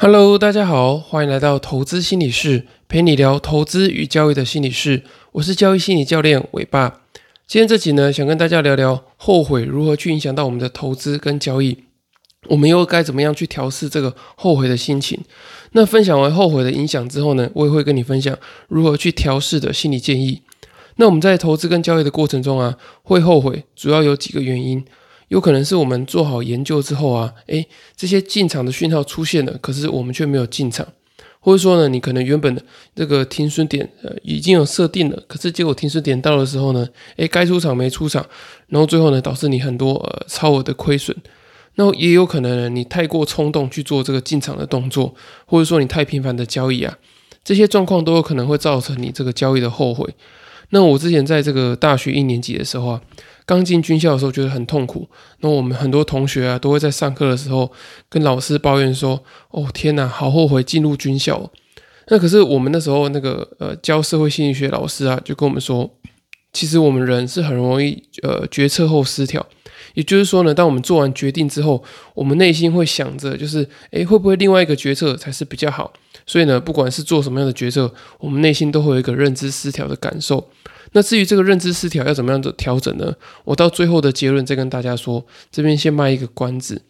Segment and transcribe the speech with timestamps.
[0.00, 5.02] Hello，大家好，欢迎来到投资心理室，陪你聊投资与交易的心理室。
[5.32, 7.00] 我是交易心理教练伟爸。
[7.48, 11.78] 今天这集呢，想跟大家聊聊后悔如何去影响到我们的投资跟交易，
[12.46, 15.18] 我们又该怎么样去调试这个后悔的心情？
[15.72, 18.38] 那分享完后悔的影响之后呢，我也会跟你分享
[18.68, 20.42] 如何去调试的心理建议。
[20.98, 24.84] 那我们在投资跟交易的过程中啊，会后悔，主要有几个原因。
[25.28, 27.66] 有可能是我们做好研究之后啊，诶，
[27.96, 30.86] 这些进场的讯号出现了，可是我们却没有进场，
[31.38, 32.62] 或者说呢，你可能原本的
[32.94, 38.26] 这个停损点呃已经有设定了，可是结果停损点到的时候呢，诶，该出场没出场，
[38.68, 41.14] 然后最后呢导致你很多呃超额的亏损，
[41.74, 45.14] 那也有可能呢你太过冲动去做这个进场的动作，
[45.44, 46.96] 或者说你太频繁的交易啊，
[47.44, 50.14] 这些状况都有可能会造成你这个交易的后悔。
[50.70, 53.02] 那我之前在这个大学一年级的时候啊。
[53.48, 55.08] 刚进军校的时候觉得很痛苦，
[55.40, 57.72] 那我们很多同学啊都会在上课的时候
[58.10, 61.50] 跟老师抱怨说：“哦天哪，好后悔进入军校。”
[62.08, 65.90] 那可是我们那时候那个呃教社会心理学老师啊就跟我们说，
[66.52, 69.46] 其实我们人是很容易呃决策后失调，
[69.94, 75.90] 也就是说呢，当我们做完决定之后，我们内心会想着就是诶会不会另外一个决策才是比较好？
[76.28, 80.48] 所以呢，不管是做什么样的决策，我们内心都会有一个认知失调的感受。
[80.92, 83.14] 那至于这个认知失调要怎么样的调整呢？
[83.44, 85.26] 我到最后的结论再跟大家说。
[85.50, 86.82] 这边先卖一个关子。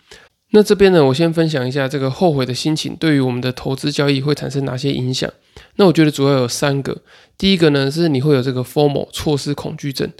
[0.50, 5.30] 那这边呢，我先分享一下这个后悔的心情对于我们的投资交易会产生哪些影响。
[5.76, 6.96] 那我觉得主要有三个。
[7.36, 10.10] 第一个呢是你会有这个 formal 错失恐惧症，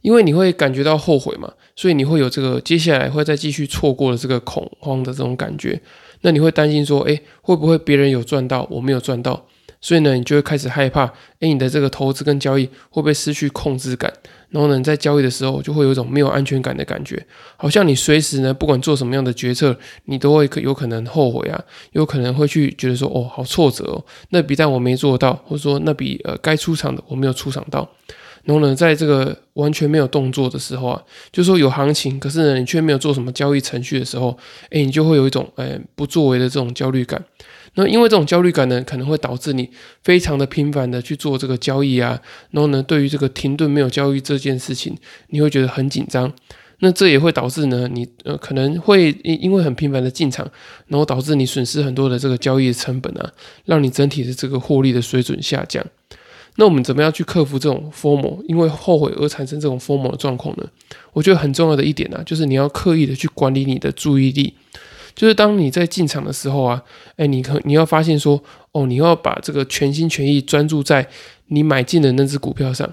[0.00, 5.80] 因为你会感觉到后悔嘛，所以你会有这个接下来会再继续错过的这个恐慌的这种感觉。
[6.26, 9.46] 那你会担心说，诶，会不会别人有赚到，我没有赚到？
[9.80, 11.04] 所以呢，你就会开始害怕，
[11.38, 14.12] 哎，你的这个投资跟交易会不会失去控制感？
[14.48, 17.24] 然后呢，在交易的时候就会有一种没有安全感的感觉，
[17.56, 27.88] 好像你随时呢，不管做什么样的决策，你都会可有可能后悔啊，有可能会去觉得说，哦，好挫折哦，那笔单我没做到，或者说那笔呃该出场的我没有出场到。
[28.46, 31.02] 然后呢，在这个完全没有动作的时候啊，
[31.32, 34.38] 就说有行情，可是呢，你却没有做什么交易程序的时候，
[34.70, 37.22] 哎，你就会有一种哎不作为的这种焦虑感。
[37.74, 39.68] 那因为这种焦虑感呢，可能会导致你
[40.02, 42.18] 非常的频繁的去做这个交易啊，
[42.52, 44.96] 然后呢，对于这个停顿没有交易这件事情，
[45.30, 46.32] 你会觉得很紧张。
[46.78, 50.48] 那这也会导致呢，你呃可能会因因为很频繁的进场，
[50.86, 53.32] 然后导致你损失很多的这个交易的成本啊，
[53.64, 55.84] 让你整体的这个获利的水准下降。
[56.56, 60.66] 那我们怎么样去克服这种 formal 因为后悔而产生这种 formal 的状况呢？
[61.12, 64.54] 我觉得很重要的一点呢，就是你要刻意的去管理你的注意力。
[65.14, 66.82] 就是当你在进场的时候啊，
[67.16, 71.08] 哎，你可你要发现说，哦，你要把这个全心全意专注在
[71.46, 72.92] 你买进的那只股票上。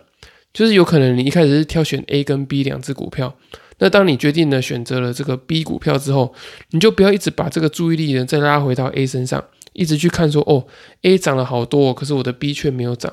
[0.53, 3.35] 就是有可能你一开始是挑选 A 跟 B 两只股票，
[3.79, 6.33] 那当你决定呢选择了这个 B 股票之后，
[6.69, 9.43] 你就不要一直把这个注意力呢再拉回到 A 身上，
[9.73, 10.65] 一直去看说，哦
[11.01, 13.11] ，A 涨了好多，可是我的 B 却没有涨。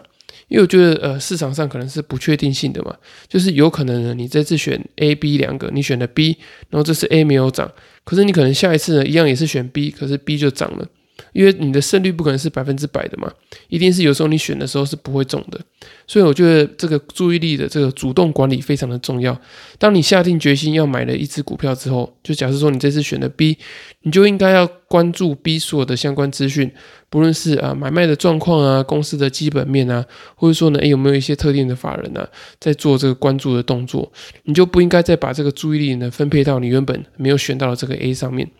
[0.51, 2.95] 因为我觉得，呃，市场上可能是不确定性的嘛，
[3.29, 6.37] 就是有可能呢，你这次选 A、B 两个，你选的 B，
[6.69, 7.71] 然后这次 A 没有涨，
[8.05, 10.87] 可是你可能下一次呢，一样也是选 B，可是 B 就涨了。
[11.33, 13.33] 因为你的胜率不可能是百分之百的嘛，
[13.69, 15.61] 一定是有时候你选的时候是不会中的，
[16.07, 19.39] 所以我觉得这个注意力的这个主动管理非常的重要。
[19.79, 23.57] 当你下定决心要买了一只股票之后，就假设说你这次选的 B，
[24.03, 26.71] 你就应该要关注 B 所有的相关资讯，
[27.09, 30.05] 不论是啊买卖的状况啊，公司的基本面啊，
[30.35, 34.11] 或者说呢，诶有没有一些特定的法人啊在做这个关注的动作，
[34.45, 38.51] 你就不应该再把这个注意力呢分配到你原本没有选到的这个 A 上面。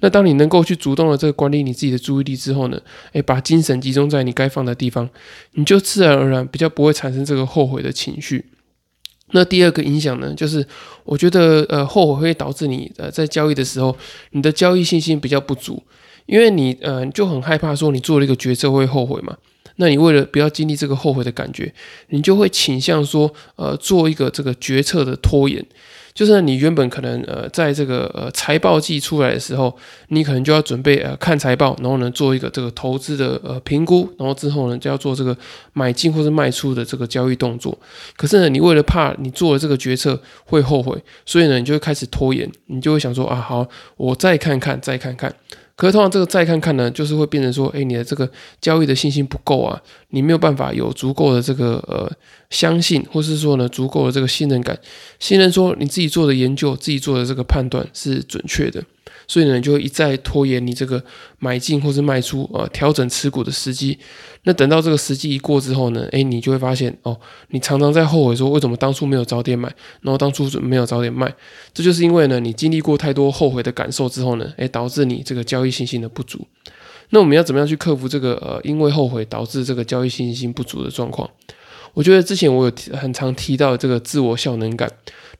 [0.00, 2.80] 那当你能够去主动的这个管理你自己的注意力之后呢，
[3.12, 5.08] 诶，把精神集中在你该放的地方，
[5.52, 8.46] 你就自然而然比较不会产生这个后悔的情绪。
[9.32, 10.66] 那第二个影响呢，就是
[11.04, 13.96] 我觉得呃后悔会导致你呃在交易的时候，
[14.30, 15.82] 你的交易信心比较不足，
[16.26, 19.36] 因为你呃就很害怕说你做了一个决策会后悔嘛。
[19.80, 21.72] 那你为了不要经历这个后悔的感觉，
[22.08, 25.64] 你就会倾向说呃做一个这个决策的拖延。
[26.18, 29.72] 就是你原本可能呃，在这个呃财报季出来的时候，
[30.08, 35.36] 你可能就要准备呃看财报，然后呢做一个这个投资的呃评估，然后之后呢就要做这个
[35.74, 37.78] 买进或者卖出的这个交易动作。
[38.16, 45.32] 可是呢，你为了怕你做了这个决策会后悔，所以呢你就会开始拖延，你就会想说啊好，我再看看，再看看。
[45.78, 48.28] 可是通常这个再看看呢，就是会变成说，哎，你的这个
[48.60, 52.10] 交易的信心不够啊，你没有办法有足够的这个呃
[52.50, 54.76] 相信，或是说呢足够的这个信任感，
[55.20, 58.82] 信任说你自己做的研究，自己做的这个判断是准确的。
[59.28, 61.04] 所以呢，就会一再拖延你这个
[61.38, 63.98] 买进或是卖出啊，调整持股的时机。
[64.44, 67.16] 那等到这个时机一过之后呢，诶，你就会发现哦，
[67.50, 69.68] 你常常在后悔说为什么当初没有早点买，
[70.00, 71.32] 然后当初没有早点卖。
[71.74, 76.46] 这就是因为呢，你经历过太多后悔的感受之后呢，诶，导致你这个交易信心的不足。
[77.10, 81.28] 那我们要怎么样去克服这个呃因为后悔导致这个交易信心不足的状况？
[81.98, 84.88] 我觉得之前我有很常提到这个自我效能感。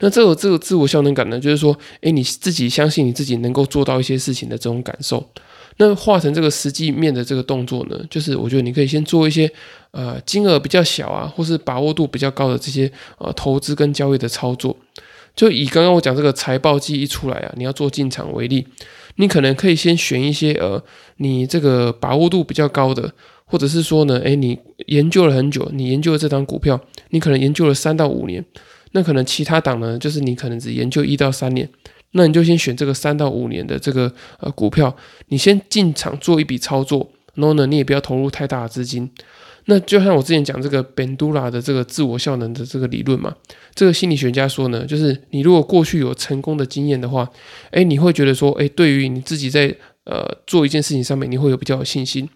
[0.00, 5.24] 那这个这个自我效能感呢，就是说，诶，你自己相信你自己能够做到一些事情的这种感受。
[5.76, 9.48] 那化成这个实际面的这个动作呢，就是我觉得你可以先做一些
[9.92, 14.76] 呃金额比较小啊，或是把握度比较高的这些呃投资跟交易的操作。
[15.36, 18.66] 就以刚刚我讲这个财报季一出来啊，你要做进场为例，
[19.14, 20.82] 你可能可以先选一些呃
[21.18, 23.12] 你这个把握度比较高的，
[23.48, 26.80] 或者是说呢，诶，你研究了很久，你研究了这张股票，
[27.10, 28.44] 你可能研究了三到五年，
[28.92, 31.68] 那可能其他档呢，就是你可能只研究一到三年。
[32.12, 34.10] 那你就先选这个三到五年的这个
[34.40, 34.94] 呃股票，
[35.28, 39.10] 你先进场做一笔操作，然后呢，你也不要投入太大的资金。
[39.66, 43.34] 那就像我之前讲这个 Bandura 的这个自我效能的这个理论嘛，
[43.74, 47.30] 这个心理学家说呢，就是你如果过去有成功的经验的话，
[47.70, 49.74] 哎，你会觉得说，哎，对于你自己在
[50.04, 52.26] 呃做一件事情上面，你会有比较有信心。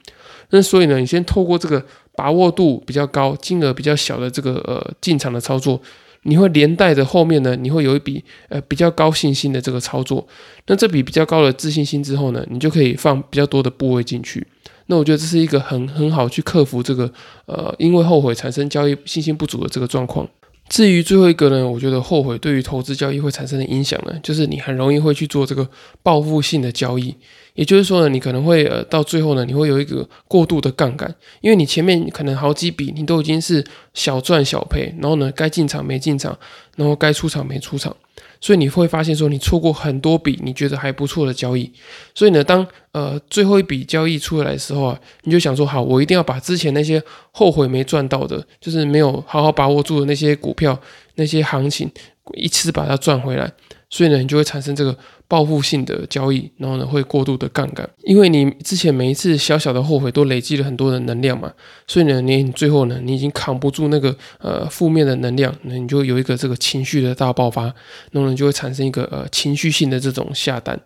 [0.50, 1.84] 那所以呢，你先透过这个
[2.14, 5.80] 把握度比较高、金额比较小的这个呃进场的操作。
[6.24, 10.24] 你会连带着后面呢，你会有一笔呃比较高信心的这个操作，
[10.68, 14.46] 那这笔比较高的自信心之后呢，你就可以放比较多的部位进去。
[14.86, 17.12] 那我觉得这是一个很很好去克服这个
[17.46, 20.28] 呃因为后悔产生交易信心不足的这个状况。
[20.68, 25.68] 至于最后一个呢，我觉得后悔对于投资交易会产生的影响呢，就是你很容易会去做这个
[26.04, 27.12] 报复性的交易。
[27.54, 33.62] 也就是说呢，你可能会呃到最后呢，你会有一个过度的杠杆，因为你前面可能好几笔你都已经是
[33.92, 36.38] 小赚小赔，然后呢该进场没进场，
[36.76, 37.94] 然后该出场没出场，
[38.40, 41.70] 所以你会发现说你错过很多笔你觉得还不错的交易，
[42.14, 47.02] 所以呢当呃最后一笔交易出来的时候啊，你就想说好，我一定要把之前那些
[47.32, 50.80] 后悔没赚到的，就是没有好好把握住的那些股票
[51.16, 51.90] 那些行情
[52.32, 53.52] 一次把它赚回来，
[53.90, 54.96] 所以呢你就会产生这个。
[55.32, 61.50] 报复性的交易，然后呢会过度的杠杆，因为你之前每一次小小的后悔都累积了很多的能量嘛，
[61.86, 67.62] 所以呢你最后呢你已经扛不住那个呃负面的能量，那你就有一个这个情绪的大爆发，
[68.10, 70.78] 然后呢就会产生一个呃情绪性的这种下单。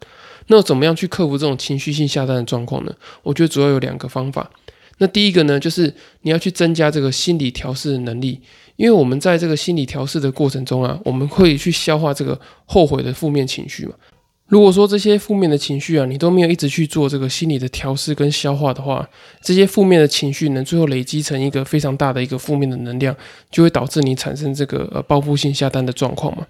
[0.47, 2.95] 那怎么样去克服这种情绪性下单的状况呢？
[3.25, 4.49] 我觉得主要有两个方法。
[4.99, 8.41] 那第一个呢就是你要去增加这个心理调试的能力。
[8.77, 13.95] 因为我们在这个心理调试的过程中啊，我们会去消化这个后悔的负面情绪嘛。
[14.49, 19.09] 如果说这些负面的情绪啊，你都没有一直去做这个心理的调试跟消化的话，
[19.43, 23.15] 这些负面的情绪呢，最后累积成一个非常大的一个负面的能量，
[23.51, 26.47] 就会导致你产生这个呃报复性下单的状况嘛。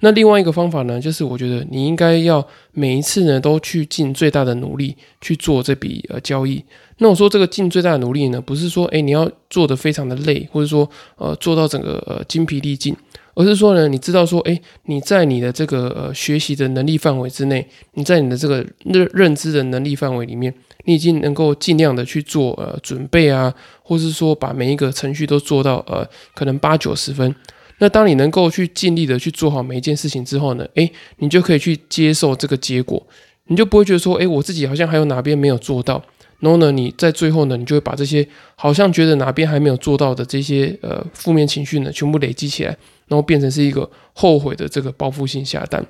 [0.00, 6.62] 那另外一个方法呢，就是我觉得你应该要每一次呢都去尽最大的努力去做这笔呃交易。
[6.98, 12.96] 那我说这个尽最大的努力呢，不是说诶你要做的非常的累，或者说呃做到整个呃精疲力尽。
[13.34, 20.54] 而是说呢，你知道说，哎，你在你的这个呃学习的能力范围之内，你在你的这个认认知的能力范围里面，
[20.84, 23.52] 你已经能够尽量的去做呃准备啊，
[23.82, 27.34] 或是说把每一个程序都做到呃可能八九十分。
[27.78, 30.88] 那当你能够去尽力的去做好每一件事情之后呢，哎，
[31.18, 33.04] 你就可以去接受这个结果，
[33.46, 36.00] 你就不会觉得说，哎，我自己好像还有哪边没有做到。
[36.40, 38.26] 然后呢，你在最后呢，你就会把这些
[38.56, 42.76] 好像觉得哪边还没有做到的这些呃负面情绪呢，全部累积起来。
[43.06, 45.84] 然后变成是一个后悔的这个报复性下单。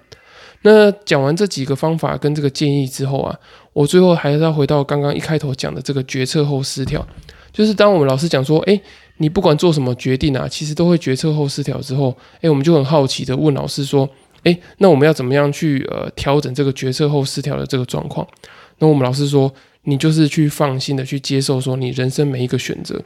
[0.62, 3.38] 那讲完这几个方法跟这个建议之后啊，
[3.72, 7.06] 我最后还是要回到刚刚一开头讲的这个决策后失调。
[7.52, 8.78] 就是当我们老师讲说，哎，
[9.18, 14.10] 你不管做什么决定啊，其实都会决策后失调之后，哎，我们就很好奇的问老师说，
[14.42, 18.26] 哎，那我们要怎么样去呃调整这个决策后失调的这个状况？
[18.80, 23.02] 那我们老师说，你就是去放心的去接受说你人生每一个选择。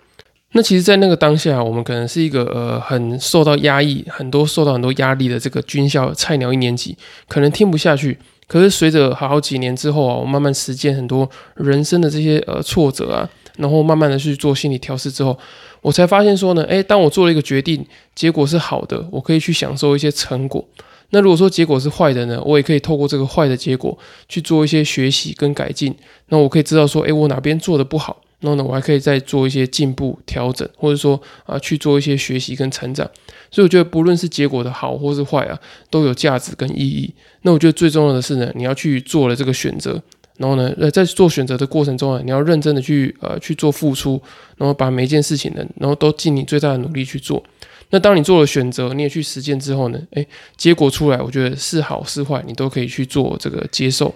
[0.53, 6.97] 那其实，在那个当下，我们可能是一个呃很受到压抑、很多受到很多压力的这个军校菜鸟一年级，
[7.29, 8.17] 可能听不下去。
[8.47, 15.39] 可是随着好几年之后啊，我慢慢实践很多人生的这些呃挫折啊，然后慢慢的去做心理调试之后，
[15.83, 20.67] 我才发现说呢，诶，当我做了一个决定，结果是好的，我可以去享受一些成果。
[21.11, 23.99] 那如果说结果是坏的呢，我也可以透过这个坏的结果
[24.29, 25.95] 去做一些学习跟改进。
[26.29, 28.23] 那我可以知道说，诶，我哪边做的不好。
[28.41, 33.05] 然后呢，我还可以再做一些进步调整，或者说啊，去做一些学习跟成长。
[33.51, 35.59] 所以我觉得，不论是结果的好或是坏啊，
[35.91, 37.13] 都有价值跟意义。
[37.43, 40.01] 那我觉得最重要的是呢，你要去做了这个选择，
[40.37, 44.23] 然后呢，呃，在做选择的过程中啊，你要认真的去呃去做付出，
[44.57, 47.43] 然后把每一件事情呢，然后都尽你最大的努力去做。
[47.91, 50.27] 那当你做了选择，你也去实践之后呢，诶，
[50.57, 54.15] 结果出来，我觉得是好是坏，你都可以去做这个接受。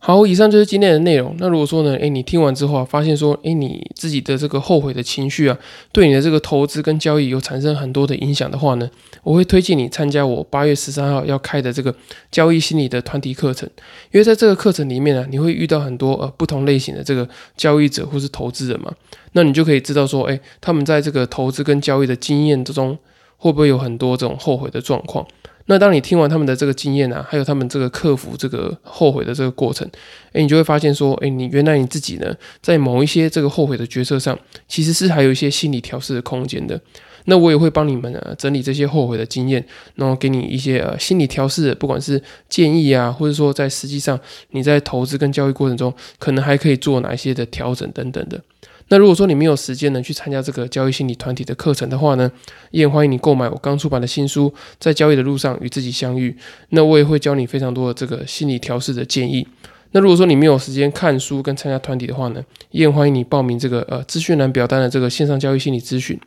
[0.00, 1.34] 好，以上就是今天的内容。
[1.38, 5.58] 那如果说呢，诶，你听完之后啊，发现说，诶，你自己的这个后悔的情绪啊，
[5.92, 8.88] 对你的这个投资跟交易有产生很多的影响的话呢，
[9.24, 11.92] 我会推荐你参加我八月十三号要开的这个
[12.30, 13.68] 交易心理的团体课程。
[14.12, 18.92] 因为在这个课程里面呢，你会遇到很多呃不同类型的这个交易者或是投资人嘛，
[19.32, 22.96] 那你就可以知道说，诶，他们在这个投资跟交易的经验之中，
[23.38, 25.26] 会不会有很多这种后悔的状况。
[25.70, 29.86] 那当你听完他们的这个经验啊，还有他们这个克服这个后悔的这个过程，
[30.32, 36.80] 诶，你就会发现说，诶，你原来你自己呢，在某一些这个后悔的决策上，其实是还有一些心理调试的空间的。
[37.26, 39.62] 那我也会帮你们呃整理这些后悔的经验，
[39.96, 44.18] 然后给你一些呃心理调试，不管是建议啊，或者说在实际上
[44.52, 48.40] 你在投资跟交易过程中，可能还可以做哪一些的调整等等的。
[48.88, 52.30] 那如果说你没有时间呢去参加这个交易心理团体的课程的话呢，
[52.70, 54.48] 也欢迎你购买我刚出版的新书
[54.80, 56.30] 《在交易的路上与自己相遇》。
[56.70, 59.46] 那我也会教你非常多的这个心理调试的建议。
[59.92, 66.18] 那如果说你没有时间看书跟参加团体的话呢，也欢迎你报名这个呃资讯栏表单的这个线上交易心理咨询。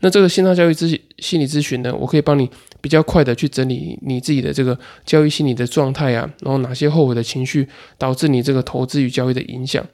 [0.00, 7.66] 那这个线上交易咨心理咨询呢，我可以帮你比较快的去整理你自己的这个交易心理的状态啊，然后哪些后悔的情绪
[7.96, 9.84] 导致你这个投资与交易的影响。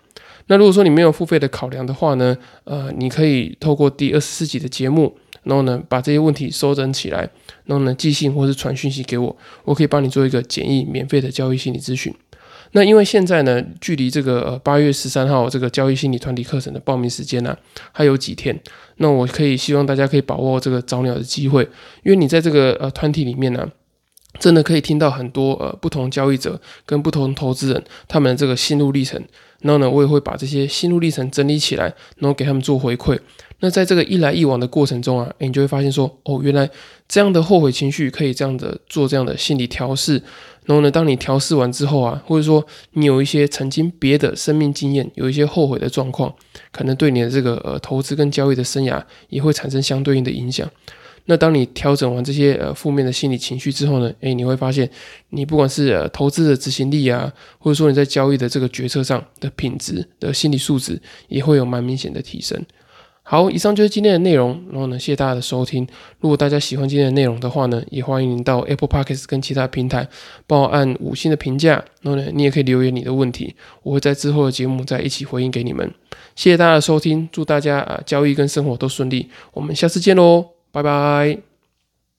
[0.47, 7.29] 那如果说你没有付费的考量的话呢，呃，你可以透过第二十四集的节目，然后呢把这些问题收整起来，
[7.65, 12.13] 然后呢寄信或是传讯息给我，我可以帮你做一个简易免费的交易心理咨询。
[12.73, 17.57] 那因为现在呢，距离这个呃八月十三号这个交易心理团体课程的报名时间呢
[17.91, 18.57] 还有几天，
[18.99, 21.65] 那我可以希望大家可以把握这个早鸟的机会，
[22.05, 23.69] 因为你在这个呃团体里面呢，
[24.39, 29.23] 真的可以听到很多呃不同交易者跟不同投资人他们的这个心路历程。
[29.61, 31.85] 然后呢，我也会把这些心路历程整理起来，
[32.17, 33.19] 然后给他们做回馈。
[33.59, 36.71] 那在这个一来一往的过程中啊，你就会发现说，哦，原来
[37.07, 40.15] 这样的后悔情绪可以这样的做这样的心理调试。
[40.65, 46.35] 然后呢，当你调试完之后啊，或者说你有一些曾经别的生命经验，有一些后悔的状况，
[46.73, 50.67] 可能对你的这个呃投资跟交易的生涯也会产生相对应的影响。
[51.31, 54.91] 那当你调整完这些呃负面的心理情绪之后呢，诶，你会发现
[55.29, 62.61] 你不管是呃投资的执行力啊，或者说你在交易的这个决策上的品质的心理素质，也会有蛮明显的提升。
[63.23, 64.61] 好，以上就是今天的内容。
[64.73, 65.87] 然后呢，谢谢大家的收听。
[66.19, 70.09] 如果大家喜欢今天的内容的话呢，也欢迎您到 Apple Podcasts 跟其他平台
[70.49, 71.75] 帮我按五星的评价。
[72.03, 75.89] 然后呢，你也可以留言你的问题，我会在之后的节目再一起回应给你们。
[76.35, 79.29] 谢谢大家的收听，祝大家啊交易跟生活都顺利。
[79.53, 80.60] 我们下次见喽！
[80.73, 81.50] 拜拜。